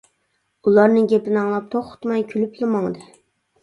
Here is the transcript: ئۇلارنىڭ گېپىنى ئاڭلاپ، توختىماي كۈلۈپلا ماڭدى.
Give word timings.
ئۇلارنىڭ 0.69 1.05
گېپىنى 1.13 1.39
ئاڭلاپ، 1.43 1.71
توختىماي 1.77 2.29
كۈلۈپلا 2.35 2.75
ماڭدى. 2.77 3.11